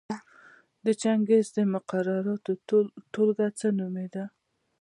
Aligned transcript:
د 0.85 0.87
چنګیز 1.01 1.47
د 1.57 1.57
مقرراتو 1.73 2.53
ټولګه 3.13 3.47
څه 3.59 3.67
نومېده؟ 3.77 4.25